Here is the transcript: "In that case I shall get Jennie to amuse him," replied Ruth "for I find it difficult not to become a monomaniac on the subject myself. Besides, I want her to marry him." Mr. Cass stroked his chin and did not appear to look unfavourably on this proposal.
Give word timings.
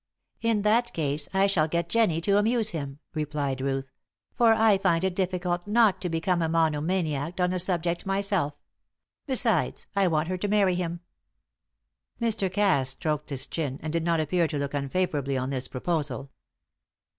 "In 0.41 0.63
that 0.63 0.93
case 0.93 1.29
I 1.31 1.45
shall 1.45 1.67
get 1.67 1.87
Jennie 1.87 2.21
to 2.21 2.37
amuse 2.39 2.69
him," 2.69 2.97
replied 3.13 3.61
Ruth 3.61 3.91
"for 4.33 4.51
I 4.51 4.79
find 4.79 5.03
it 5.03 5.15
difficult 5.15 5.67
not 5.67 6.01
to 6.01 6.09
become 6.09 6.41
a 6.41 6.49
monomaniac 6.49 7.39
on 7.39 7.51
the 7.51 7.59
subject 7.59 8.03
myself. 8.03 8.55
Besides, 9.27 9.85
I 9.95 10.07
want 10.07 10.27
her 10.29 10.39
to 10.39 10.47
marry 10.47 10.73
him." 10.73 11.01
Mr. 12.19 12.51
Cass 12.51 12.89
stroked 12.89 13.29
his 13.29 13.45
chin 13.45 13.79
and 13.83 13.93
did 13.93 14.03
not 14.03 14.19
appear 14.19 14.47
to 14.47 14.57
look 14.57 14.73
unfavourably 14.73 15.37
on 15.37 15.51
this 15.51 15.67
proposal. 15.67 16.31